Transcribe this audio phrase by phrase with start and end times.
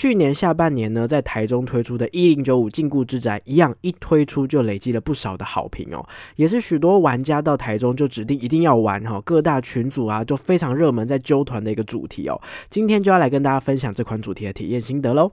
[0.00, 6.02] 去年下半年呢，在台中推出的一零九五禁锢之宅，一样一推出就累积了不少的好评哦，
[6.36, 12.40] 也是许多玩家到台中就指定一定要玩哈，各大群组啊都非常热门，在揪团的一个主题哦。
[12.70, 15.32] 今天就要来跟大家分享这款主题的体验心得喽。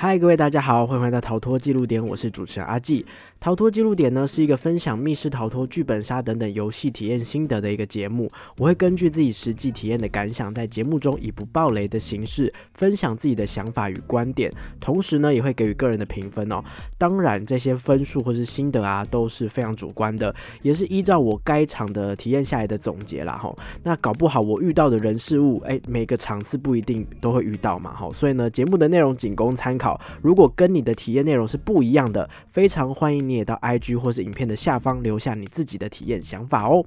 [0.00, 3.04] 嗨，各位大家好，欢迎回到逃脱记录点，我是主持人阿纪。
[3.40, 8.28] 逃脱记录点呢是一个分享密室逃脱、剧本杀等等游戏体验心得的一个节目。
[8.56, 16.60] 我会根据自己实际体验的感想，在节目中以不暴雷的形式分享自己的想法与观点，同时呢也会给予个人的评分哦。
[16.98, 23.54] 当然，这些分数或是心得啊都是非常主观的，也是依照我该场的体验下来的总结啦哈。
[23.84, 28.10] 那搞不好我遇到的人事物，哎，每个场次不一定都会遇到嘛哈。
[28.12, 30.00] 所以呢，节目的内容仅供参考。
[30.20, 36.84] 如果跟你的体验内容是不一样的，非常欢迎你也到 IG 或是影片的下方留下你自己的体验想法哦。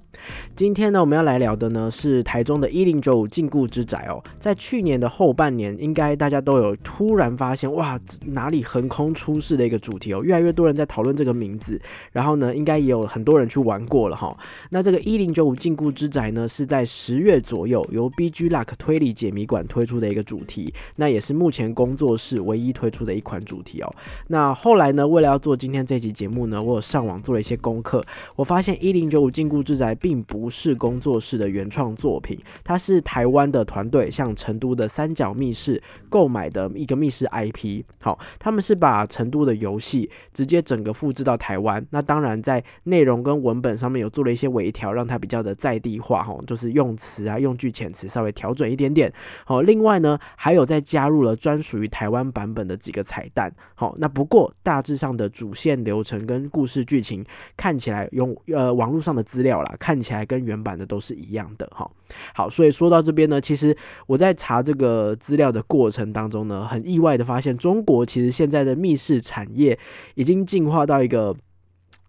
[0.54, 4.22] 今天呢，我们要来聊的呢是台中的一零九五禁锢之宅哦。
[4.38, 11.82] 在去年的后半年，应该大家都有突然发现，哇，哪里横空出世的一个主题哦，越来越多人在讨论这个名字。
[12.12, 14.38] 然后呢，应该也有很多人去玩过了哈。
[14.70, 22.92] 那这个一零九五禁锢之宅呢，是在十月左右由 BG Luck 推理解谜馆推出的一个主题，那也是目前工作室唯一推。
[22.92, 23.92] 出的一款主题哦，
[24.28, 25.08] 那后来呢？
[25.08, 28.04] 为了要做今天这集节目目呢，我有上网做了一些功课，
[28.36, 37.84] 我发现一零九五禁锢之宅并不是工作室的原创作品，它是台湾的团队向成都的三角密室购买的一个密室 IP。
[38.02, 49.10] 好，他们是把成都的游戏直接整个复制到台湾，那当然在内容跟文本上面有做了一些微调，让它比较的在地化哈，就是用词啊、用句遣词稍微调整一点点。
[49.46, 52.82] 好，另外呢，还有再加入了专属于台湾版本的。
[52.82, 61.90] 几个彩蛋，好，那不过大致上的主线流程跟故事剧情看起来用呃网络上的资料啦，看起来跟原版的都是一样的哈。
[62.34, 63.76] 好，所以说到这边呢，其实
[64.08, 69.78] 我在查这个资料的过程当中呢，很意外的发现，中国其实现在的密室产业
[70.16, 71.36] 已经进化到一个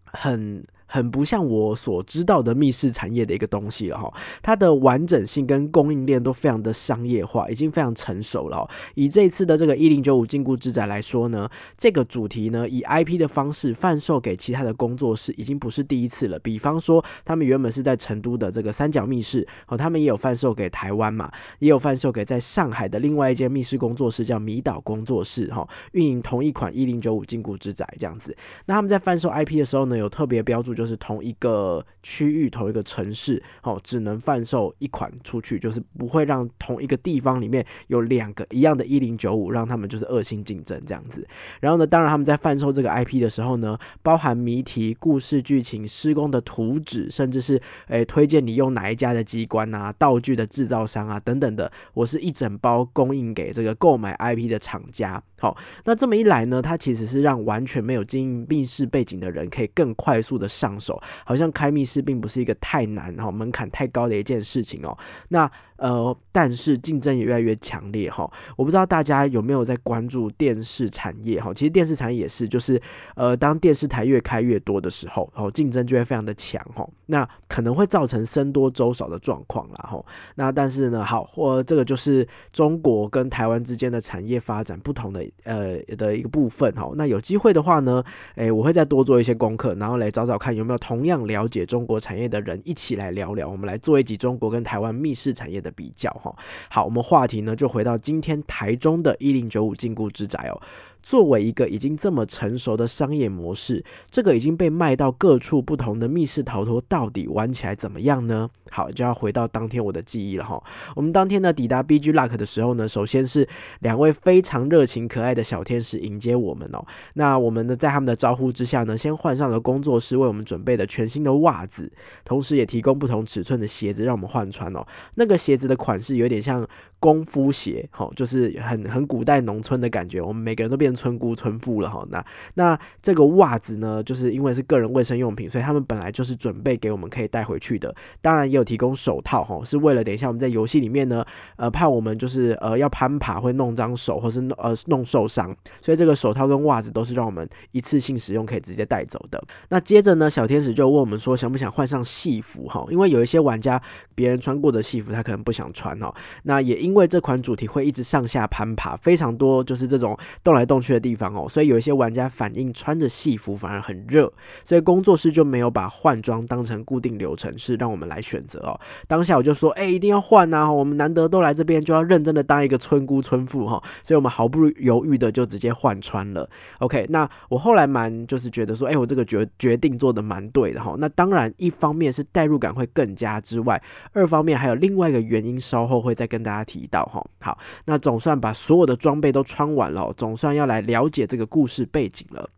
[0.05, 0.65] 很。
[0.93, 8.69] 很不像我所知道的密室产业的一个东西了哈，它的完整性跟供应链都非常的商业化，已经非常成熟了。
[8.95, 11.49] 以这次的这个一零九五禁锢之宅来说呢，
[11.79, 16.39] 这个主题呢以 IP 的方式贩售给其他的工作室，已经不是第一次了。
[16.41, 28.37] 比方说，他们原本是在成都的这个三角密室，哦，他们也有贩售给台湾嘛，也有贩售给在上海的另外一间密室工作室叫迷岛工作室，哈，运营同一款一零九五禁锢之宅这样子。
[28.67, 30.82] 那他们在贩售 IP 的时候呢，有特别标注就。
[30.83, 41.25] 就是同一个区域、同一个城市，哦，只能贩售一款出去，就是不会让同一个地方里面有两个一样的“一零九五”，让他们就是恶性竞争这样子。
[41.61, 55.23] 然后呢，当然他们在贩售这个 IP 的时候呢，包含谜题、故事剧情、施工的图纸，甚至是诶推荐你用哪一家的机关啊、道具的制造商啊等等的，我是一整包供应给这个购买 IP 的厂家。
[55.43, 64.97] 好，那这么一来呢，它其实是让完全没有经营密室背景的人可以更快速的上手，好像开密室并不是一个太难哈门槛太高的一件事情哦。
[65.31, 68.31] 那呃，但是竞争也越来越强烈哈。
[68.57, 71.53] 我不知道大家有没有在关注电视产业哈？
[71.53, 72.81] 其实电视产业也是，就是
[73.17, 76.89] 呃，当电视台越开越多的时候，然后竞争就会非常的强哈。
[77.07, 80.01] 那可能会造成僧多粥少的状况啦哈。
[80.37, 86.89] 那但是呢，好，或这个就是中国跟台湾之间的产业发展不同的呃的一个部分哈。
[86.95, 88.05] 那有机会的话呢，
[88.37, 95.73] 诶，我会再多做一些功课，然后来找找看有没有同样了解中国产业的人一起来聊聊，我们来做一集中国跟台湾密室产业的。
[95.75, 96.31] 比较哈，
[96.69, 100.61] 好，我们话题呢就回到今天台中的一零九五禁锢之宅哦。
[101.03, 108.49] 作为一个已经这么成熟的商业模式，这个已经被卖到各处不同的密室逃脱，到底玩起来怎么样呢？
[108.71, 110.63] 好，就要回到当天我的记忆了哈。
[110.97, 113.47] 我们当天呢抵达 BG Luck 的时候呢，首先是
[113.81, 116.83] 两位非常热情可爱的小天使迎接我们哦。
[117.15, 121.93] 那我们呢在他们的招呼之下呢，先换上了工作室为我们准备的全新的袜子，
[122.25, 124.87] 同时也提供不同尺寸的鞋子让我们换穿哦。
[125.17, 126.67] 那个鞋子的款式有点像。
[127.03, 130.23] 功夫鞋，好，就是很很古代农村的感觉。
[130.23, 132.07] 我们每个人都变村姑村妇了，哈。
[132.11, 132.25] 那
[132.55, 137.95] 那这个袜子呢，就是因为是个人卫生用品，所以他们本来就是准备给我们可以带回去的。
[138.21, 141.25] 当然也有提供手套哈，是为了等一下我们在游戏里面呢，
[141.57, 149.43] 呃，怕我们就是呃要攀爬会弄脏手，或是弄呃弄受伤，所以这个手套跟袜子都是让我们一次性使用，可以直接带走的。
[149.69, 152.85] 那接着呢，小天使就问我们说，想不想换上戏服哈？
[152.91, 153.81] 因为有一些玩家
[154.15, 156.13] 别人穿过的戏服，他可能不想穿哦。
[156.43, 164.31] 那也因为这款主题会一直上下攀爬，非常多就是这种动来动去的地方哦，所以有一些玩家反映穿着戏服反而很热，
[164.65, 168.79] 所以工作室就没有把换装当成固定流程，是让我们来选择哦。
[169.07, 170.71] 当下我就说，哎，一定要换呐！
[170.71, 176.49] 我们难得都来这边，就要认真的当一个村姑村妇哈，所以我们毫不犹豫的就直接换穿了。
[176.79, 180.95] OK，那我后来蛮就是觉得说，哎，我这个决决定做的蛮对的哈。
[180.99, 183.81] 那当然，一方面是代入感会更加之外，
[184.13, 187.25] 二方面还有另外一个原因，稍后会再跟大家提到哈。
[187.41, 192.49] 好，那总算把所有的装备都穿完了，总算要来来了解这个故事背景了。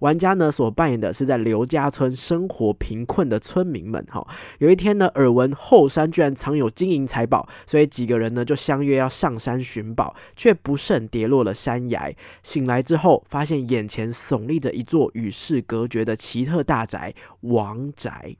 [0.00, 4.04] 玩家呢所扮演的是在刘家村生活贫困的村民们。
[4.10, 4.26] 哈，
[4.58, 12.12] 有一天呢，耳闻后山居然藏有金银财宝，所以几个人呢就相约要上山寻宝，却不慎跌落了山崖。
[12.42, 18.36] 醒来之后，发现眼前耸立着一座与世隔绝的奇特大宅——王宅。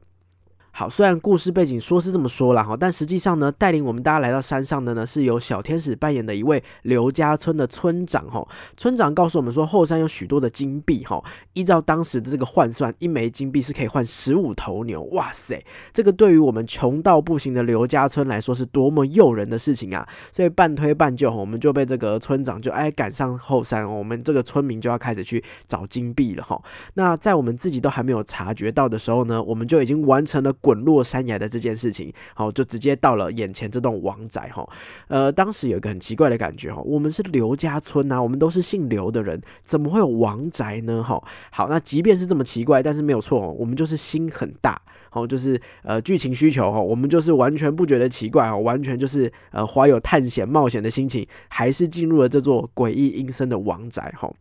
[0.81, 8.43] 好，虽然故事背景说是这么说了哈，但实际上呢，带领我们大家来到山上的呢，是由小天使扮演的一位刘家村的村长哈。
[8.79, 11.23] 村长告诉我们说，后山有许多的金币哈，
[11.53, 15.03] 依照当时的这个换算，一枚金币是可以换十五头牛。
[15.13, 15.63] 哇塞，
[15.93, 20.09] 这个对于我们穷到不行的刘家村来说，是多么诱人的事情啊！
[20.33, 26.59] 所以半推半就，我们就被这个村长就哎赶上后山，我们这个村民就要开始去找金币了哈。
[26.95, 30.51] 那在我们自己都还没有察觉到的时候呢，我们就已经完成了。
[30.71, 34.65] 滚落山崖的这件事情，好，就直接到了眼前这栋王宅哈。
[35.09, 41.03] 呃，当时有一个很奇怪的感觉哈，我们是刘家村呐，我们都是姓刘的人，怎么会有王宅呢？
[41.03, 41.21] 哈，
[41.51, 44.81] 好，那即便是这么奇怪，但是没有错哦，我们就是心很大，
[45.11, 54.33] 哦，就是呃剧情需求哈，我们就是完全不觉得奇怪哦，完全就是呃怀有探险冒险的心情，还是进入了这座诡异阴森的王宅哈。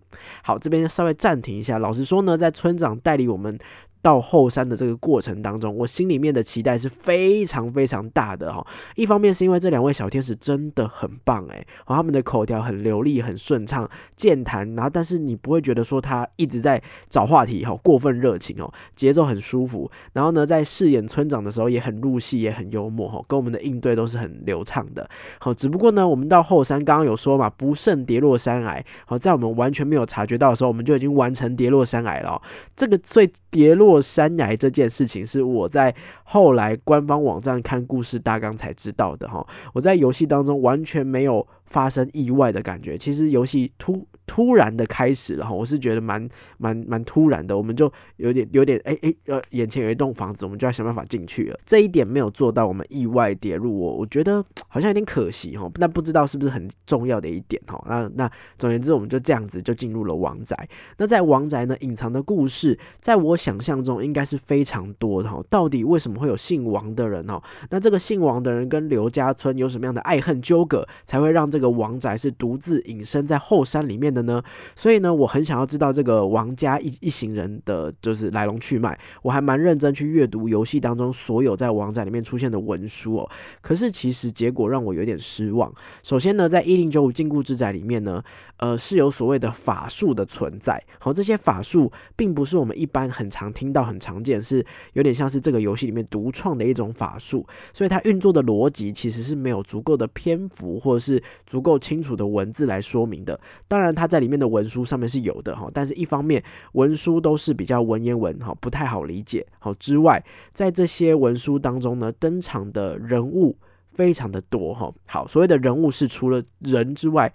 [0.44, 3.58] 好，这边稍微暂停一下，老实说呢，在村长带领我们。
[4.02, 8.66] 到后山的这个过程当中，我心里面的期待是非常非常大的哈。
[8.96, 19.92] 一方面是因为这两位小天使真的很棒诶，他们的口条很流利、很顺畅、健谈，然后但是你不会觉得说他一直在找话题哈，过分热情哦，节奏很舒服。
[20.14, 25.10] 然后呢，在饰演村长的时候也很入戏，也很幽默哈，跟我们的应对都是很流畅的。
[25.40, 28.82] 好，只不过呢，我们到后山刚刚有说嘛，不慎跌落山崖。
[29.06, 32.42] 好，在我们完全没有察觉到的时候，我们就已经完成跌落山崖了。
[32.78, 33.89] 这个所以跌落。
[33.90, 35.94] 过山崖这件事情是我在
[36.24, 44.06] 后来官方网站看故事大纲才知道的哈，我在游戏当中完全没有发生意外的感觉，其实游戏突。
[44.30, 46.30] 突然的开始了哈，我是觉得蛮
[46.60, 51.60] 蛮蛮突然的，我们就有点有点哎哎呃，眼前有一栋房子，我们就要想办法进去了。
[51.66, 55.68] 这一点没有做到，我们意外跌入我，我觉得 好像有点可惜哈。
[55.80, 57.84] 但不知道是不是很重要的一点哈。
[57.90, 60.56] 那那总而言之，我们就这样子就进入了王宅。
[61.00, 65.44] 那在王宅呢，隐藏的故事，在我想象中应该是非常多的哈。
[65.50, 67.42] 到底为什么会有姓王的人哦？
[67.72, 74.19] 那这个姓王的人跟刘家村有什么样的爱恨纠葛，才会让这个王宅是独自隐身在后山里面的？
[74.26, 74.42] 呢，
[74.76, 79.00] 所以呢，我很想要知道这个王家一一行人的就是来龙去脉。
[79.22, 83.30] 我还蛮认真去阅读游戏当中所有在王宅里面出现的文书哦。
[83.62, 85.74] 可是其实结果让我有点失望。
[86.04, 88.22] 首先呢，在一零九五禁锢之宅里面呢，
[88.58, 90.84] 呃，是有所谓的法术的存在。
[91.00, 97.48] 好，这些法术并不是我们一般很常听到、很常见，是有点像是这个游戏里面独创的一种法术。
[97.72, 103.40] 所以它运作的逻辑其实是没有足够的篇幅或者是足够清楚的文字来说明的。
[103.66, 104.09] 当然它。
[104.10, 109.46] 在里面的文书上面是有的哈，但是一方面文书都是比较文言文哈，不太好理解。
[109.60, 110.22] 好之外，
[110.52, 113.56] 在这些文书当中呢，登场的人物
[113.88, 114.92] 非常的多哈。
[115.08, 117.32] 好，所谓的人物是除了人之外。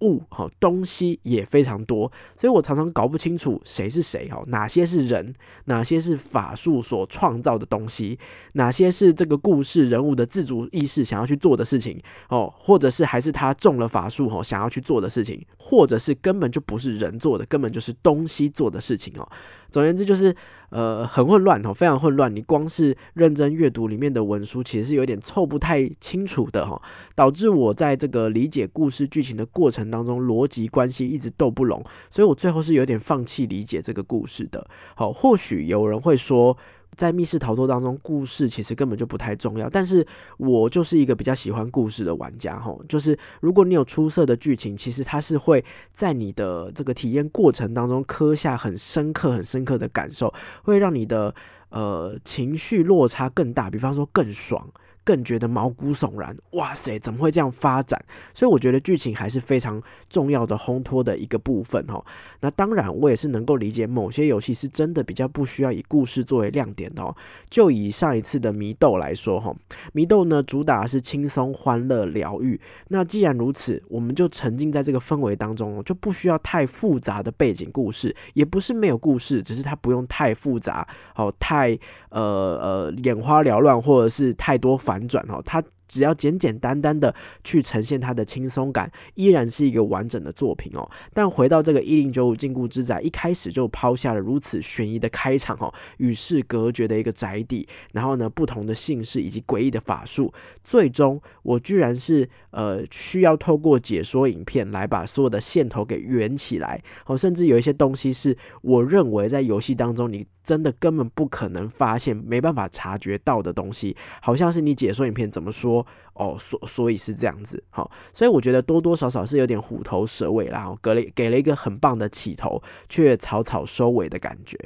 [0.00, 5.34] 物哈东西也非常多，所以我常常搞不清楚谁是谁哈，哪些是人，
[5.66, 8.18] 哪些是法术所创造的东西，
[8.52, 19.28] 哪些是这个故事人物的自主意识想要去做的事情哦，或者是还是他中了法术哈想要去做的事情，或者是根本就不是人做的，根本就是东西做的事情哦。
[19.74, 20.34] 总而言之就是。
[20.70, 22.34] 呃，很混乱哦，非常混乱。
[22.34, 26.82] 你光是认真阅读里面的文书，其实是有点凑不太清楚的哈，
[27.14, 34.66] 导致我在这个理解故事剧情的过程当中，逻辑关系一直斗不拢，所以我最后是有点放弃理解这个故事的。
[34.96, 36.56] 好，或许有人会说。
[36.96, 39.68] 在密室逃脱当中，故事其实根本就不太重要。
[39.68, 50.32] 但是我就是一个比较喜欢故事的玩家，吼，就是如果你有出色的剧情，其实它是会在你的这个体验过程当中刻下很深刻、很深刻的感受，
[50.62, 51.34] 会让你的。
[51.70, 54.64] 呃情绪落差更大，比方说更爽。
[55.04, 58.02] 更觉得毛骨悚然，哇塞，怎么会这样发展？
[58.32, 62.02] 所以我觉得剧情还是非常重要的烘托的一个部分哈。
[62.40, 67.14] 那当然，我也是能够理解某些游戏是真的比较不需要以故事作为亮点的哦。
[67.50, 69.54] 就以上一次的迷豆来说哈，
[69.92, 72.58] 迷豆呢主打是轻松、欢乐、疗愈。
[72.88, 82.22] 那既然如此，我们就沉浸在这个氛围当中，就不需要太复杂的背景故事，也不是没有故事，只是它不用太复杂，哦，太呃
[82.62, 84.93] 呃眼花缭乱，或者是太多反。
[84.94, 85.60] 反转哦，它。
[85.86, 90.88] 只要简简单单的去呈现它的轻松感，依然是一个完整的作品哦。
[91.12, 115.73] 但回到这个一零九五禁锢之宅，一开始就抛下了如此悬疑的开场哦，与世隔绝的一个宅邸，然后呢，不同的姓氏以及诡异的法术，最终我居然是呃需要透过解说影片来把所有的线头给圆起来哦，甚至有一些东西是我认为在游戏当中你真的根本不可能发现、没办法察觉到的东西，好像是你解说影片怎么说。
[116.12, 124.58] 哦，所所以是这样子，好，所以我觉得多多少少是有点虎头蛇尾然后，给了给了一个很棒的起头，却草草收尾的感觉。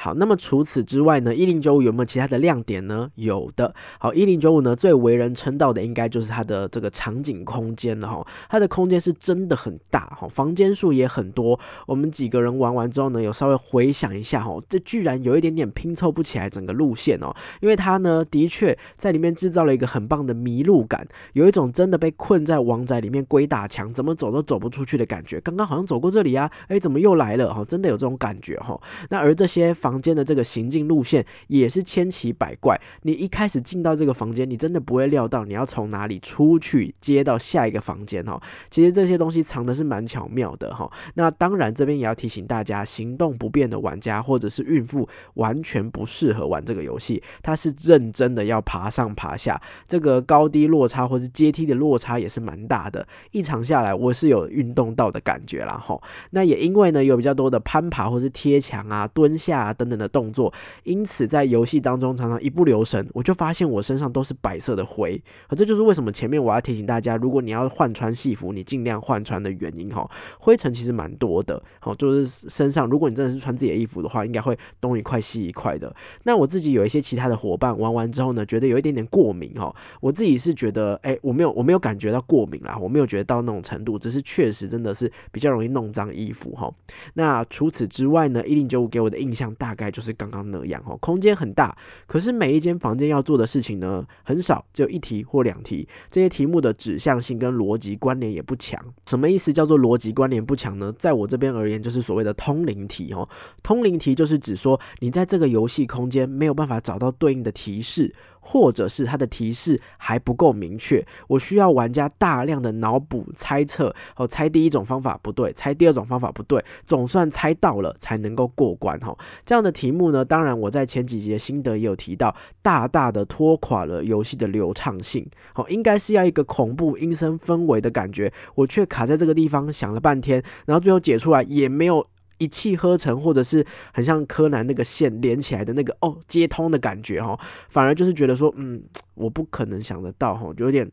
[0.00, 1.34] 好，那么除此之外呢？
[1.34, 3.10] 一零九五有没有其他的亮点呢？
[3.16, 3.74] 有的。
[3.98, 8.24] 好，一零九五呢最为人称道的应该就是它的这个场景空间了哈。
[8.48, 11.58] 它的空间是真的很大哈，房间数也很多。
[11.84, 17.34] 我们几个人玩完之后呢，有稍微回想一下哈，这居然有一点点拼凑不起来整个路线哦。
[17.60, 25.40] 因为它呢的确在里面制造了一个很棒的迷路感，有一种真的被困在王宅里面鬼打墙，怎么走都走不出去的感觉。
[25.40, 27.64] 刚刚好像走过这里啊，哎，怎么又来了哈？
[27.64, 28.80] 真的有这种感觉哈。
[29.10, 32.78] 那而这些房房间的这个行进路线也是千奇百怪。
[33.04, 38.38] 你一开始进到这个房间，你真的不会料到你要从哪里出去接到下一个房间哈。
[38.70, 40.90] 其实这些东西藏的是蛮巧妙的哈。
[41.14, 47.22] 那当然这边也要提醒大家，行动不便的玩家或者是孕妇完全不适合玩这个游戏。
[47.42, 53.08] 它是认真的要爬上爬下，这个高低落差或是阶梯的落差也是蛮大的。
[53.30, 55.98] 一场下来，我是有运动到的感觉啦哈。
[56.32, 59.72] 那也因为呢有比较多的攀爬或是贴墙啊、蹲下。
[59.78, 70.06] 等等的动作，因此在游戏当中常常一不留神，我就发现我身上都是白色的灰，而这就是为什么前面我要提醒大家，如果你要换穿戏服，你尽量换穿的原因哈。
[70.40, 75.94] 灰尘其实蛮多的，好，就是身上，如果你真的是穿自己的衣服的话，应该会东一块西一块的。
[76.24, 79.72] 那我自己有一些其他的伙伴玩完之后呢，觉得有一点点过敏哈。
[80.00, 86.68] 我自己是觉得，哎，我没有，我没有感觉到过敏啦，我没有觉得到那种程度，只是确实真的是比较容易弄脏衣服哈。
[87.14, 89.67] 那除此之外呢，一零九五给我的印象大。
[89.68, 95.86] 大概就是刚刚那样哦，空间很大，可是每一间房间要做的事情呢很少，只有一题或两题。
[96.10, 98.82] 这些题目的指向性跟逻辑关联也不强。
[99.04, 100.90] 什么意思叫做逻辑关联不强呢？
[100.98, 103.28] 在我这边而言，就是所谓的通灵题哦。
[103.62, 108.14] 通灵题就是指说你在这个游戏空间没有办法找到对应的提示。
[108.50, 119.14] 或者是它的提示还不够明确，我需要玩家大量的脑补猜测，哦，猜第一种方法不对，猜第二种方法不对，总算猜到了才能够过关哈。
[119.44, 125.28] 这样的题目呢，当然我在前几集的心得也有提到，大大的拖垮了游戏的流畅性。
[125.52, 132.06] 好，应该是要一个恐怖阴森氛围的感觉，我却卡在这个地方想了半天，然后最后解出来也没有。
[132.38, 138.82] 一气呵成，或者是很像柯南那个线连起来的那个哦接通的感觉哈，反而就是觉得说，嗯，
[139.14, 140.90] 我不可能想得到哈，就有点。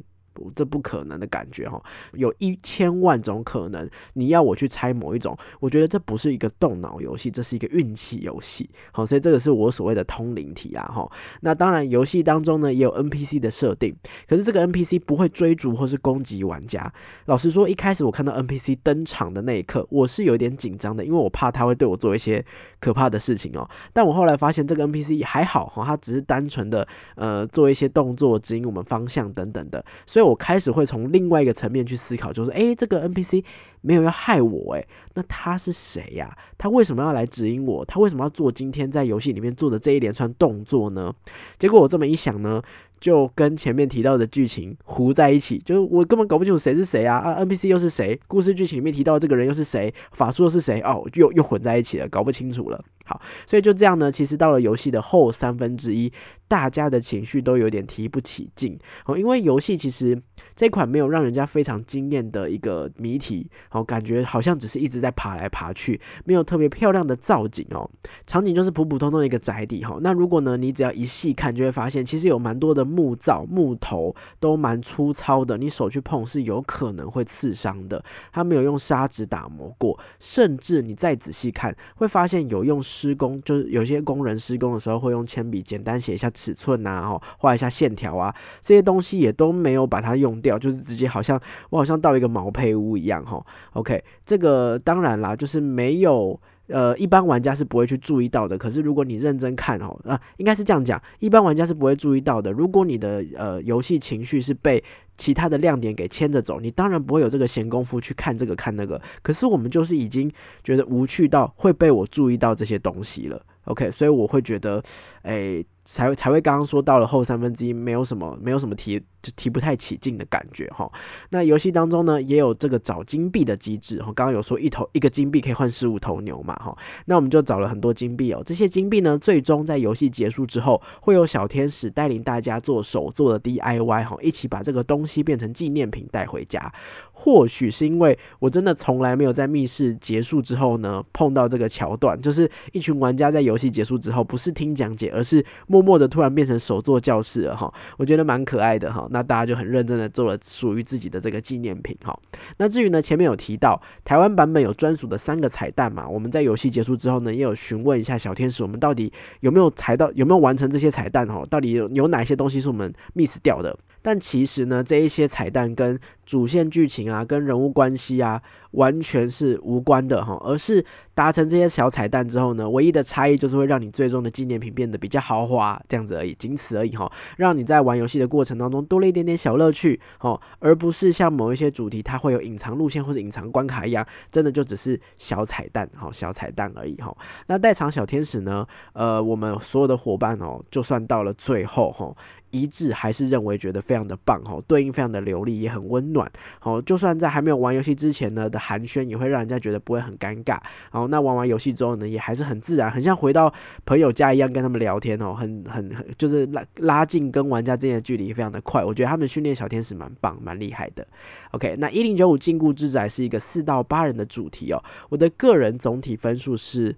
[0.55, 1.81] 这不可能的感觉哈，
[2.13, 8.69] 有一千万种可能，你要我去猜某一种，我觉得这不是一个动脑游戏，这是一个运气游戏。
[8.91, 11.09] 好，所以这个是我所谓的通灵体啊哈。
[11.41, 13.95] 那当然，游戏当中呢也有 NPC 的设定，
[14.27, 16.91] 可是这个 NPC 不会追逐或是攻击玩家。
[17.25, 22.43] 老实说，一开始我看到 NPC 登场的那一刻，我是有点紧张的，因为我怕他会对我做一些
[22.79, 23.67] 可怕的事情哦。
[23.93, 30.24] 但我后来发现这个 NPC 还好哈，他只是单纯的呃做一些动作，指引我们方向等等的，所以。
[30.25, 33.43] 我开始会从另外一个层面去思考，就是诶，这个 NPC
[33.81, 36.35] 没有要害我，诶，那他是谁呀？
[36.57, 37.85] 他为什么要来指引我？
[37.85, 41.13] 他为什么要做今天在游戏里面做的这一连串动作呢？
[41.57, 42.61] 结果我这么一想呢，
[43.05, 48.19] 就跟前面提到的剧情糊在一起，就是我根本搞不清楚谁是谁啊啊，NPC 又是谁？
[48.25, 49.93] 故事剧情里面提到这个人又是谁？
[50.13, 50.81] 法术又是谁？
[50.81, 52.83] 哦，又又混在一起了，搞不清楚了。
[53.05, 56.11] 好，所以就这样呢，其实到了游戏的后三分之一。
[56.47, 60.15] 大家的情绪都有点提不起劲哦，因为游戏其实
[60.55, 67.89] 这款没有让人家非常惊艳的一个谜题哦，感觉好像只是一直在爬来爬去，没有特别漂亮的造景哦，
[68.27, 69.97] 场景就是普普通通的一个宅邸哈。
[70.01, 78.01] 那如果呢，你只要一细看，就会发现其实有蛮多的木造木头都蛮粗糙的，你手去碰是有可能会刺伤的。
[78.31, 93.45] 它没有用砂纸打磨过，甚至你再仔细看，会发现有用施工，就是有些工人施工的时候会用铅笔简单写一下尺寸啊，哈，画一下线条啊，这些东西也都没有把它用掉，就是直接好像我好像到一个毛坯屋一样，哈。
[93.73, 96.39] OK，这个当然啦，就是没有。
[96.67, 98.57] 呃，一般玩家是不会去注意到的。
[98.57, 102.51] 可是如果你认真看哦，啊，应该是这样讲，一般玩家是不会注意到的。
[102.51, 104.83] 如果你的呃游戏情绪是被
[105.17, 109.01] 其他的亮点给牵着走，你当然不会有这个闲工夫去看这个看那个。
[109.21, 110.31] 可是我们就是已经
[110.63, 113.41] 觉得无趣到会被我注意到这些东西了。
[113.65, 114.83] OK，所以我会觉得，
[115.21, 115.63] 哎。
[115.85, 120.91] 才才会刚刚说到了后三分之一，没有什么没有什么提就提不太起劲的感觉哈。
[121.29, 124.11] 那游戏当中呢，也有这个找金币的机制哈。
[124.13, 126.75] 刚刚有说一头一个金币可以换十五头牛嘛哈。
[127.05, 128.41] 那我们就找了很多金币哦。
[128.45, 136.73] 这些金币呢，最终在游戏结束之后，会有小天使带领大家做手做的 DIY 哈，一起把这个东西变成纪念品带回家。
[137.17, 145.43] 或许是因为我真的从来没有在密室结束之后呢碰到这个桥段，就是一群玩家在游戏结束之后，不是听讲解，而是
[145.75, 147.73] 默默的突然变成手作教室了哈。
[147.97, 149.05] 我觉得蛮可爱的哈。
[149.11, 152.17] 那大家就很认真的做了属于自己的这个纪念品哈。
[152.57, 156.07] 那至于呢，前面有提到台湾版本有专属的三个彩蛋嘛？
[156.07, 161.43] 我们在游戏结束之后呢，也有询问一下小天使，我们到底有没有踩到，有没有完成这些彩蛋哈？
[161.49, 163.77] 到底有有哪些东西是我们 miss 掉的？
[164.05, 168.39] 但其实呢，这一些彩蛋跟主线剧情啊，跟人物关系啊，
[168.71, 170.85] 完全是无关的哈，而是
[171.15, 187.11] 达成这些小彩蛋之后呢，唯一的差异就是会让你最终的纪念品变得比较豪华，这样子而已，仅此而已哈，让你在玩游戏的过程当中多了一点点小乐趣哈，而不是像某一些主题它会有隐藏路线或者隐藏关卡一样，真的就只是小彩蛋哈，小彩蛋而已哈。
[187.47, 188.67] 那代偿小天使呢？
[188.93, 192.15] 呃，我们所有的伙伴哦，就算到了最后哈。
[192.55, 196.31] 一致还是认为觉得非常的棒哈，对应非常的流利，也很温暖。
[196.59, 200.57] 好，就算在还没有玩游戏之前呢的寒暄，也会让人家觉得不会很尴尬。
[200.89, 203.53] 好，那玩完游戏之后呢，也还是很自然，很像回到
[203.85, 208.83] 朋友家一样跟他们聊天哦，很很很就是拉拉近跟玩家之间的距离非常的快。
[208.83, 211.05] 我觉得他们训练小天使蛮棒，蛮厉害的。
[211.51, 216.95] OK，那一零九五禁锢之仔是一个四到八人的主题哦，我的个人总体分数是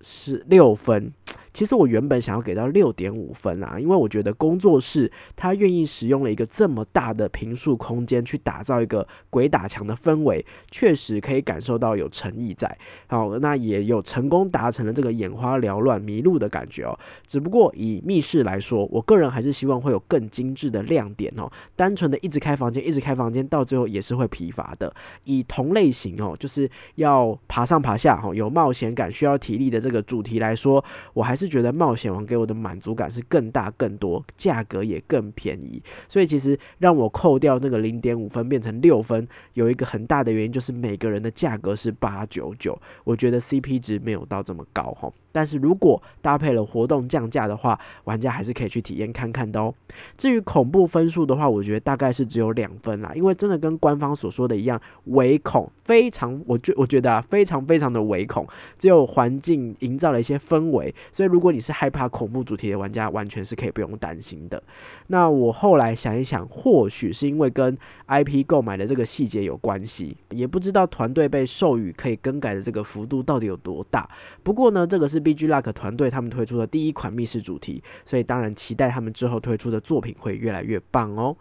[0.00, 1.12] 是六分。
[1.56, 12.76] 其实我原本想要给到六点五分啊，因为我觉得工作室他愿意使用了一个这么大的平数空间去打造一个鬼打墙的氛围，确实可以感受到有诚意在。
[13.06, 16.94] 好，那也有成功达成了这个眼花缭乱、迷路的感觉哦。
[17.26, 21.50] 只不过以密室来说，我个人还是希望会有更精致的亮点哦。
[21.74, 24.94] 单纯的一直开房间、一直开房间，到最后也是会疲乏的。
[25.24, 31.45] 以同类型哦，就是要爬上爬下哈，有冒险感、需要体力的这个主题来说，我还是。
[31.48, 45.12] 觉得冒险王给我的满足感是更大更多，价格也更便宜，所以其实让我扣掉那个零点五分变成六分，有一个很大的原因就是每个人的价格是八九九，我觉得 CP 值没有到这么高哈。
[45.36, 49.74] 但是如果搭配了活动降价的话，玩家还是可以去体验看看的哦。
[50.16, 64.62] 至于恐怖分数的话，我觉得大概是只有两分啦，因为真的跟官方所说的一样，唯恐非常，我觉我觉得啊，非常非常的唯恐，只有环境营造了一些氛围，所以如果你是害怕恐怖主题的玩家，完全是可以不用担心的。
[65.08, 67.76] 那我后来想一想，或许是因为跟
[68.08, 74.08] IP 购买的这个细节有关系，也不知道团队被授予可以更改的这个幅度到底有多大。
[74.42, 75.25] 不过呢，这个是。
[75.26, 81.36] B G Luck 团队他们推出的第一款密室主题，所以当然期待他们之后推出的作品会越来越棒哦。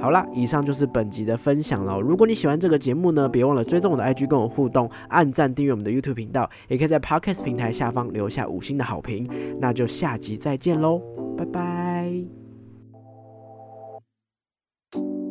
[0.00, 2.00] 好啦，以上就是本集的分享了。
[2.00, 9.28] 如果你喜欢这个节目呢，别忘了追踪我的 I G 跟我互动，按赞订阅我们的 YouTube 频道，也可以在 Podcast 平台下方留下五星的好评。
[9.60, 11.02] 那就下集再见喽，
[11.36, 12.24] 拜拜。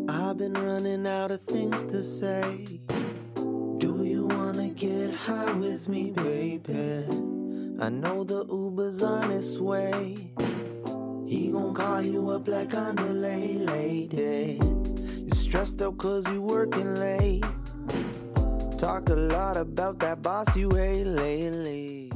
[0.08, 2.82] I've been running out of things to say.
[3.80, 7.45] Do you wanna get high with me, baby?
[7.78, 10.16] I know the Uber's on its way.
[11.28, 14.60] He gon' call you up like on delay, lady.
[14.62, 17.44] You're stressed out cause you working late.
[18.80, 22.12] Talk a lot about that boss you hate lately.